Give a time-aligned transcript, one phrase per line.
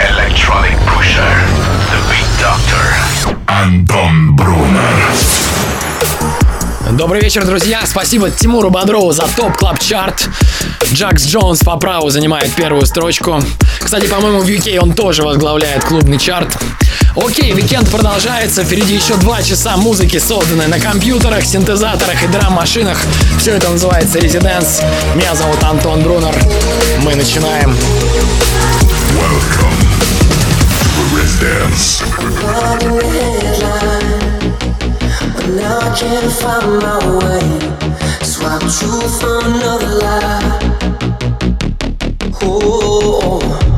[0.00, 1.30] Electronic Pusher,
[1.90, 3.34] the Beat Doctor.
[3.46, 4.80] Антон Брунер.
[6.92, 7.82] Добрый вечер, друзья.
[7.84, 10.26] Спасибо Тимуру Бодрову за топ клаб чарт.
[10.90, 13.42] Джакс Джонс по праву занимает первую строчку.
[13.78, 16.56] Кстати, по-моему, в UK он тоже возглавляет клубный чарт.
[17.14, 18.64] Окей, уикенд продолжается.
[18.64, 22.98] Впереди еще два часа музыки, созданной на компьютерах, синтезаторах и драм-машинах.
[23.38, 24.82] Все это называется Residence.
[25.14, 26.34] Меня зовут Антон Брунер.
[27.04, 27.76] Мы начинаем.
[29.12, 29.89] Welcome
[31.20, 32.00] to the Residence.
[35.56, 37.46] Now I can't find my way.
[38.22, 40.58] Swap truth for another lie.
[42.42, 43.69] Oh, oh.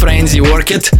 [0.00, 0.90] friends you work it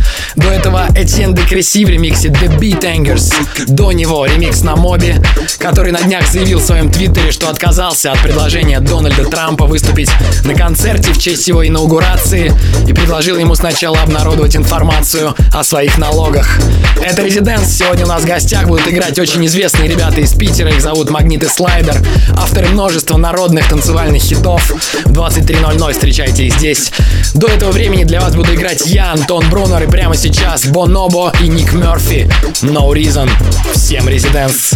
[1.02, 3.32] Этьен де Креси в ремиксе The Beat Angers.
[3.66, 5.14] До него ремикс на Моби,
[5.58, 10.10] который на днях заявил в своем твиттере, что отказался от предложения Дональда Трампа выступить
[10.44, 12.52] на концерте в честь его инаугурации
[12.86, 16.58] и предложил ему сначала обнародовать информацию о своих налогах.
[17.02, 17.66] Это Резиденс.
[17.78, 20.70] Сегодня у нас в гостях будут играть очень известные ребята из Питера.
[20.70, 21.96] Их зовут Магнит и Слайдер.
[22.36, 24.70] Авторы множества народных танцевальных хитов.
[25.06, 26.92] В 23.00 встречайте их здесь.
[27.32, 31.46] До этого времени для вас буду играть я, Антон Брунер, и прямо сейчас Бонобо и
[31.46, 32.28] Ник Мерфи.
[32.62, 33.30] No Reason.
[33.72, 34.72] Всем Резиденс.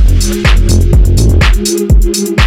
[1.56, 2.43] It's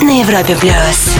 [0.00, 1.14] На Европе плюс.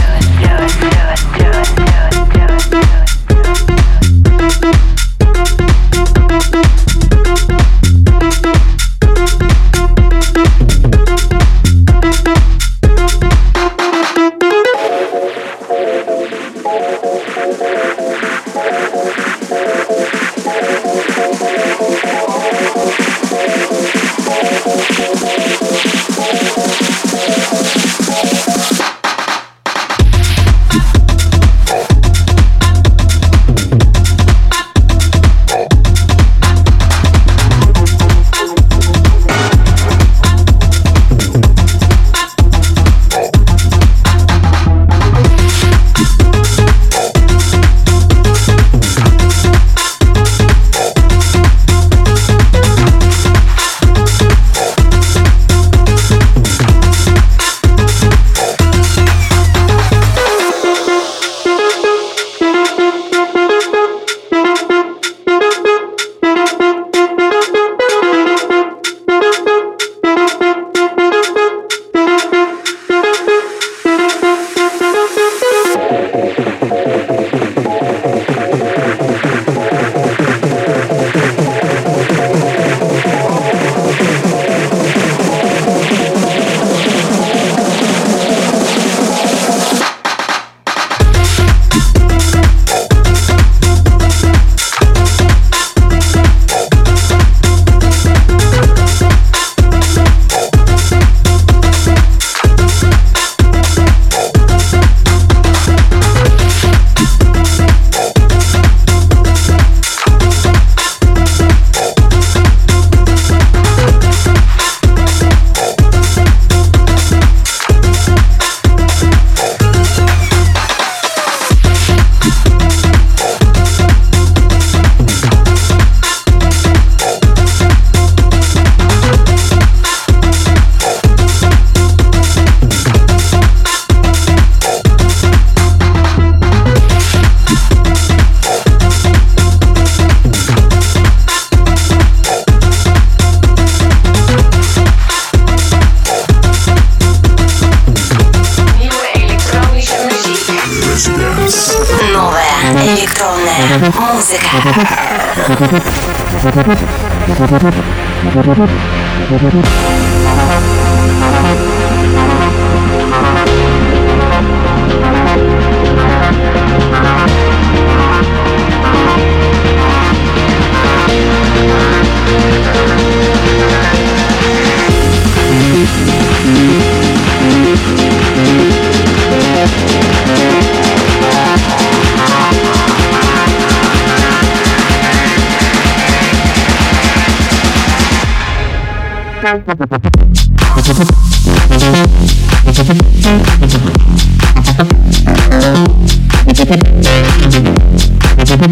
[189.51, 189.69] Thank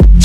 [0.03, 0.18] you.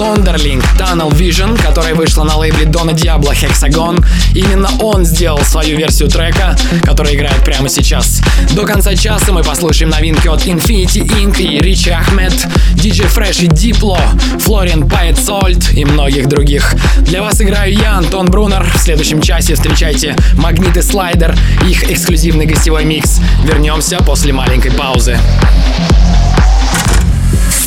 [0.00, 4.02] Zonderling Tunnel Vision, которая вышла на лейбле Дона Диабло Hexagon.
[4.34, 8.22] Именно он сделал свою версию трека, которая играет прямо сейчас.
[8.52, 11.38] До конца часа мы послушаем новинки от Infinity Inc.
[11.42, 12.32] и Ричи Ахмед,
[12.76, 13.98] DJ Fresh и Diplo,
[14.38, 16.74] Флориан Пайет Сольт и многих других.
[17.00, 18.66] Для вас играю я, Антон Брунер.
[18.74, 21.36] В следующем часе встречайте Магнит и Слайдер,
[21.68, 23.20] их эксклюзивный гостевой микс.
[23.44, 25.18] Вернемся после маленькой паузы.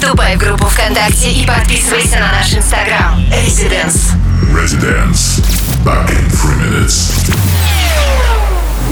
[0.04, 3.24] Вступай в группу ВКонтакте и подписывайся на наш инстаграм.
[3.30, 4.12] Residence.
[4.52, 5.40] Residence.
[5.86, 7.32] Back in three minutes.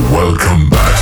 [0.09, 0.97] Welcome back.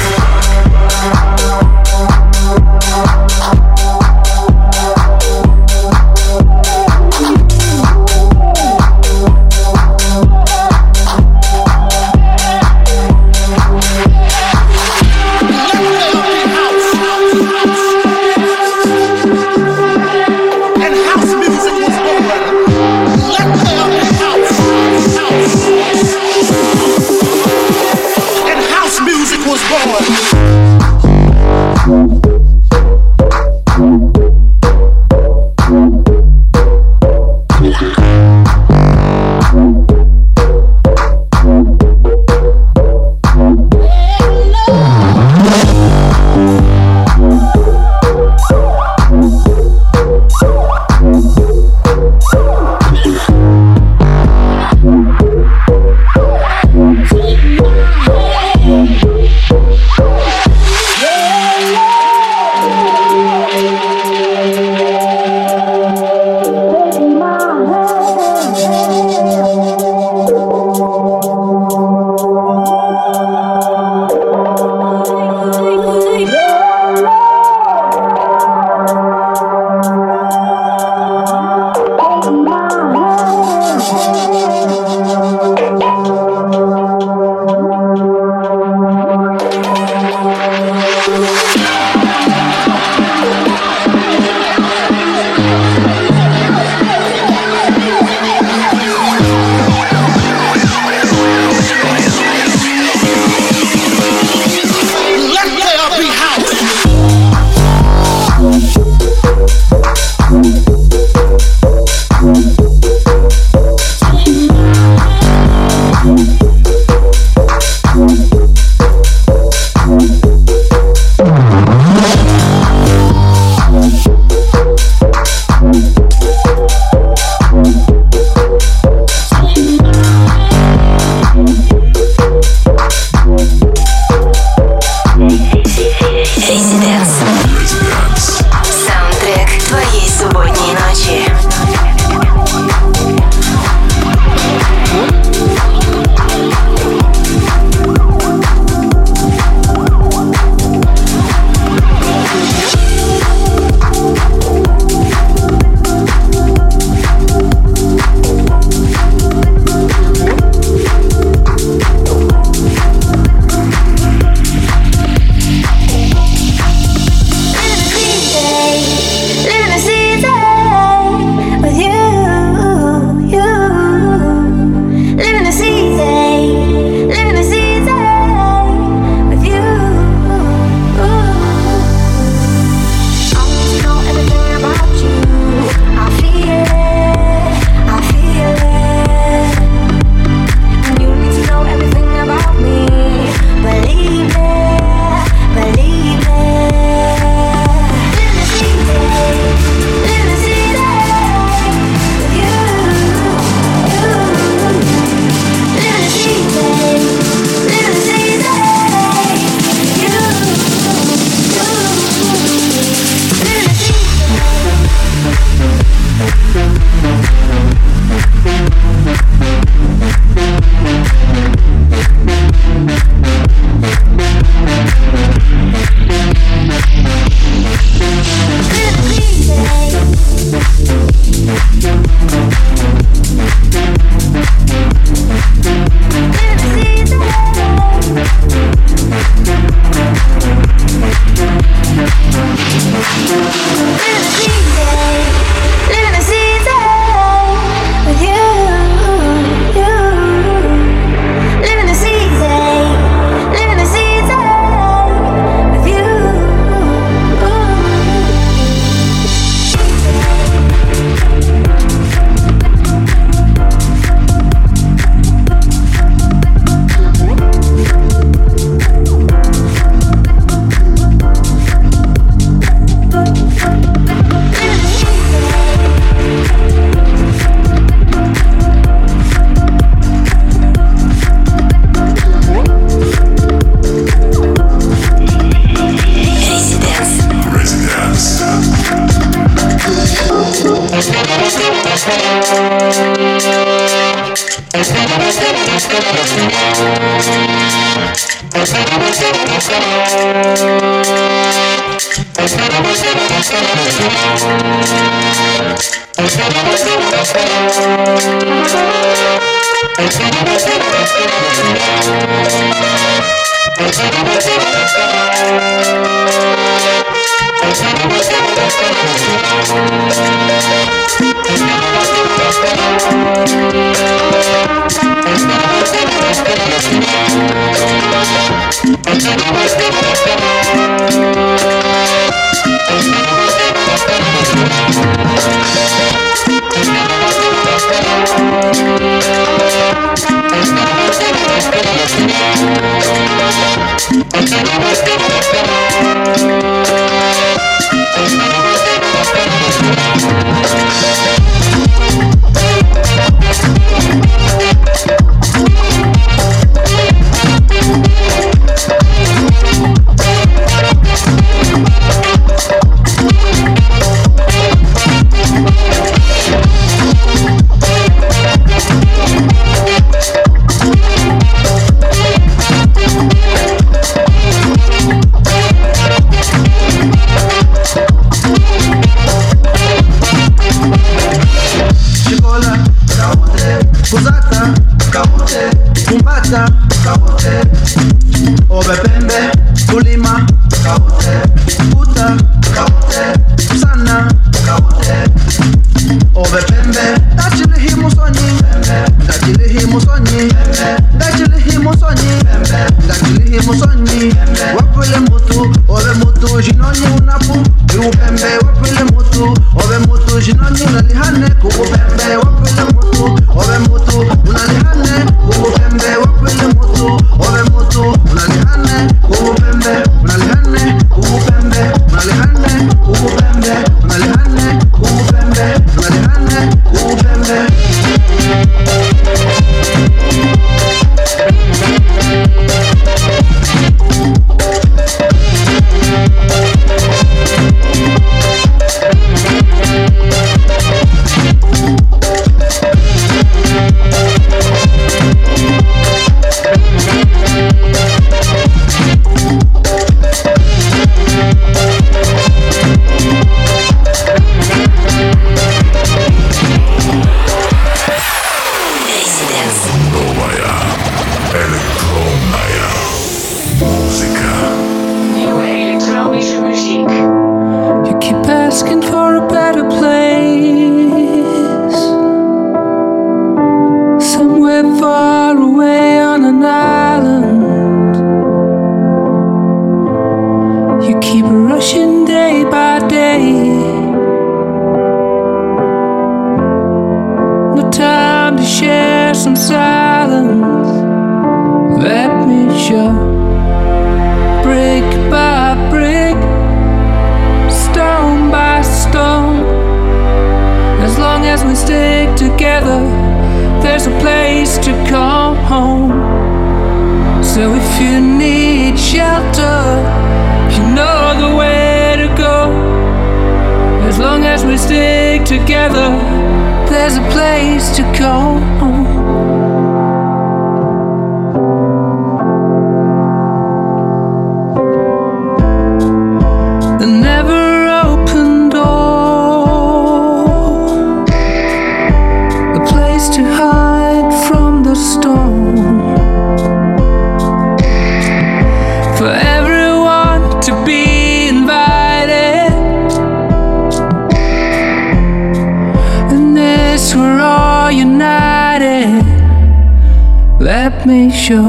[550.60, 551.65] Let me show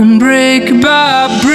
[0.00, 1.53] and brick by brick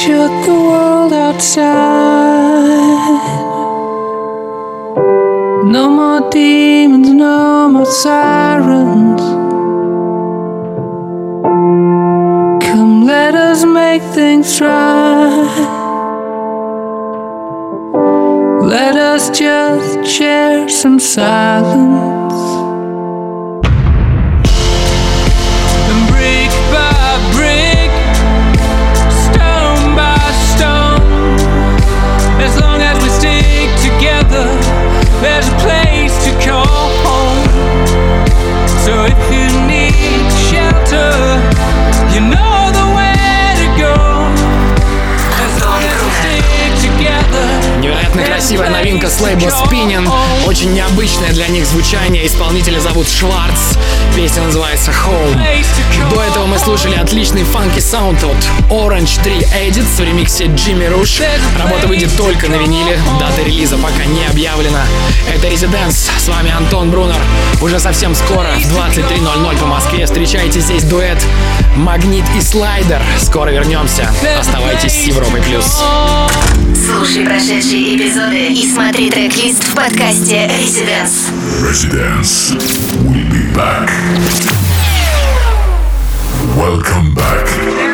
[0.00, 2.09] shut the world outside.
[49.40, 50.10] лейбла Spinning.
[50.46, 52.26] Очень необычное для них звучание.
[52.26, 53.76] Исполнителя зовут Шварц.
[54.14, 55.64] Песня называется Home.
[56.10, 58.36] До этого мы слушали отличный фанки саунд от
[58.70, 61.20] Orange 3 Edit в ремиксе Джимми Руш.
[61.58, 62.98] Работа выйдет только на виниле.
[63.18, 64.82] Дата релиза пока не объявлена.
[65.32, 66.10] Это Резиденс.
[66.18, 67.20] С вами Антон Брунер.
[67.62, 71.18] Уже совсем скоро в 23.00 по Москве встречайте здесь дуэт
[71.76, 73.02] Магнит и Слайдер.
[73.18, 74.10] Скоро вернемся.
[74.38, 75.82] Оставайтесь с Европой Плюс.
[76.74, 81.30] Слушай прошедшие эпизоды и смотри трек-лист в подкасте Residence.
[81.62, 82.54] Residence.
[83.04, 83.90] We'll be back.
[86.56, 87.89] Welcome back.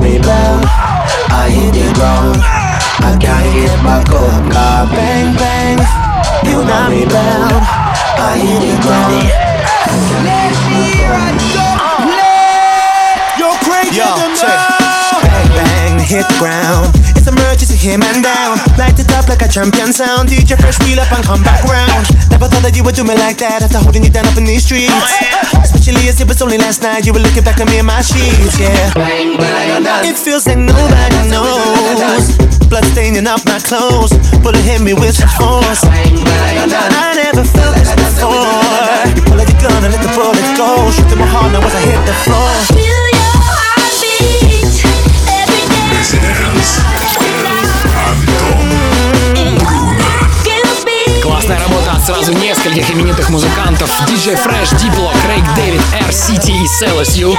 [0.00, 0.64] rebel.
[1.30, 2.40] I hit the ground.
[3.04, 4.52] I can't get back up.
[4.52, 5.78] Car bang bang.
[6.44, 7.60] You know me down.
[8.18, 9.28] I hit the ground.
[10.24, 11.36] Let me run.
[12.16, 14.79] Let your crazy Yo, tonight
[16.10, 16.90] bang, the ground.
[17.14, 18.58] It's emergency, here man down.
[18.78, 20.28] Light it up like a champion sound.
[20.28, 22.06] DJ fresh wheel up and come back round.
[22.30, 24.44] Never thought that you would do me like that after holding you down up in
[24.44, 24.90] these streets.
[25.62, 28.02] Especially as it was only last night you were looking back at me in my
[28.02, 28.90] sheets, yeah.
[30.02, 32.34] It feels like nobody knows.
[32.66, 34.14] Blood staining up my clothes.
[34.42, 35.82] Bullet hit me with such force.
[35.86, 38.34] I never felt this before.
[39.14, 40.90] You pull out your gun and let the bullet go.
[40.90, 42.99] Shoot my heart now as I hit the floor.
[51.22, 53.88] Классная работа от сразу нескольких именитых музыкантов.
[54.08, 57.36] DJ Fresh, Diplo, Крейг Дэвид, R-City и Celus U.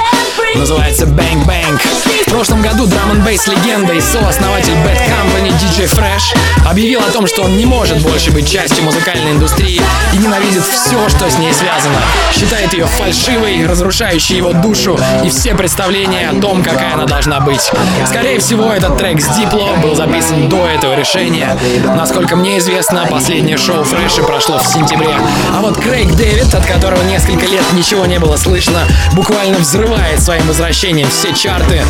[0.54, 2.21] Называется Bang Bang.
[2.32, 6.34] Прошлом году драм н легенда и сооснователь Bad Company DJ Fresh
[6.66, 9.82] объявил о том, что он не может больше быть частью музыкальной индустрии
[10.14, 12.00] и ненавидит все, что с ней связано.
[12.32, 17.70] Считает ее фальшивой, разрушающей его душу и все представления о том, какая она должна быть.
[18.06, 21.54] Скорее всего, этот трек с Diplo был записан до этого решения.
[21.94, 25.14] Насколько мне известно, последнее шоу Фрэша прошло в сентябре.
[25.54, 30.46] А вот Крейг Дэвид, от которого несколько лет ничего не было слышно, буквально взрывает своим
[30.46, 31.82] возвращением все чарты,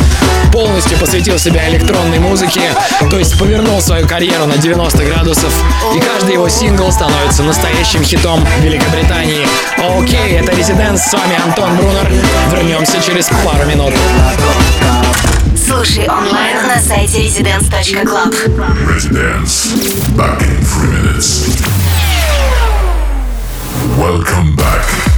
[0.51, 2.61] полностью посвятил себя электронной музыке,
[3.09, 5.53] то есть повернул свою карьеру на 90 градусов,
[5.95, 9.47] и каждый его сингл становится настоящим хитом Великобритании.
[9.77, 12.09] Окей, это Резиденс, с вами Антон Брунер.
[12.51, 13.93] Вернемся через пару минут.
[15.55, 18.33] Слушай онлайн на сайте residence.club.
[18.87, 19.73] Residence.
[20.15, 21.63] Back in three minutes.
[23.97, 25.12] Welcome back.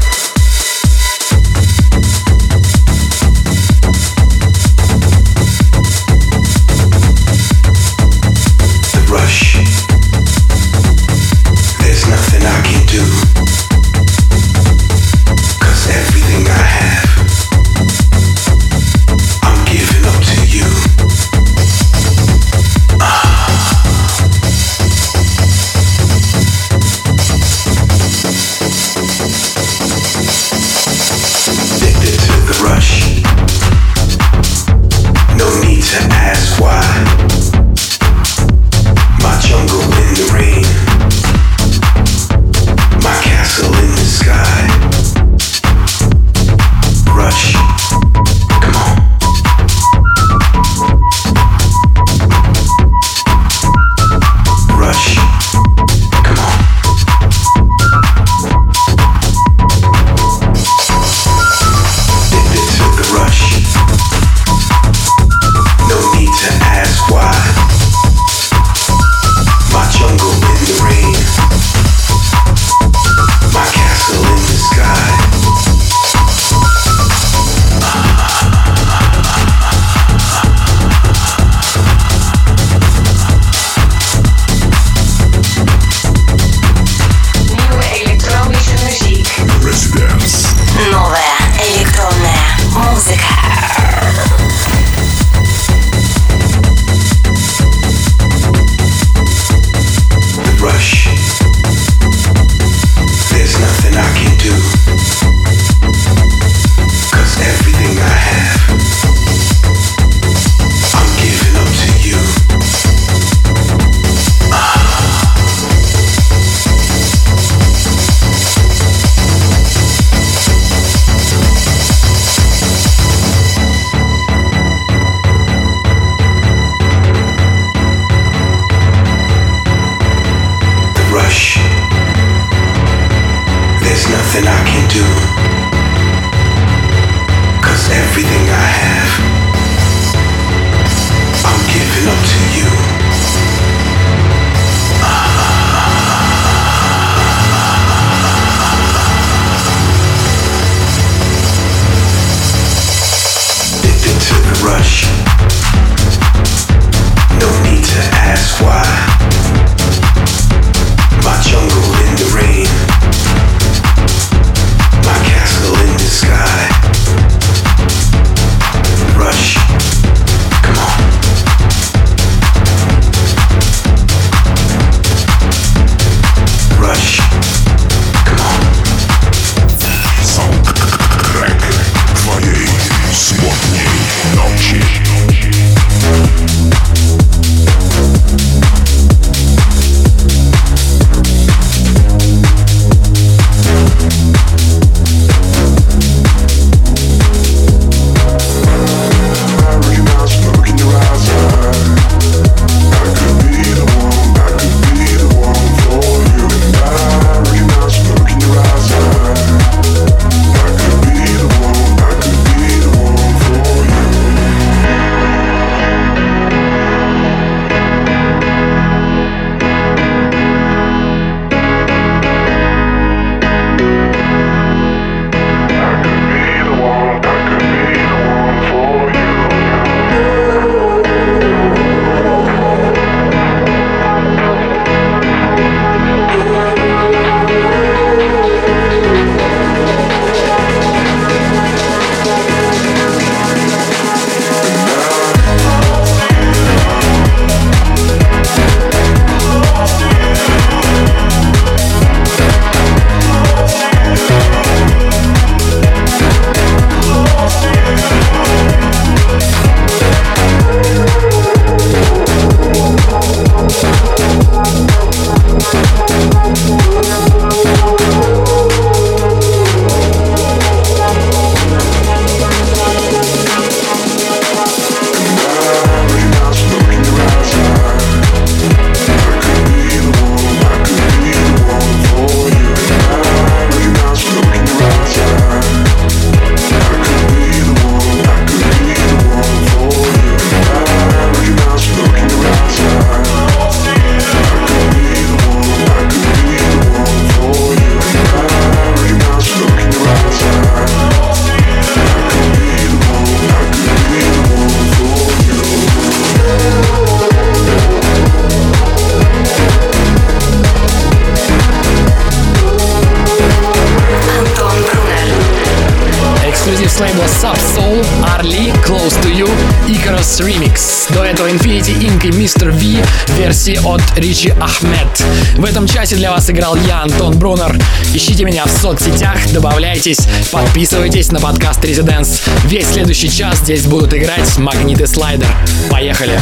[324.35, 325.23] Ричи Ахмед.
[325.55, 327.79] В этом часе для вас играл я, Антон Брунер.
[328.13, 330.19] Ищите меня в соцсетях, добавляйтесь,
[330.51, 332.41] подписывайтесь на подкаст Residence.
[332.65, 335.47] Весь следующий час здесь будут играть Магнит и Слайдер.
[335.89, 336.37] Поехали!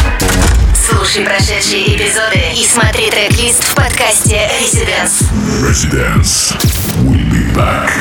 [0.89, 5.29] Слушай прошедшие эпизоды и смотри трек-лист в подкасте Residence.
[5.61, 6.55] Residence.
[7.03, 7.91] We'll be back.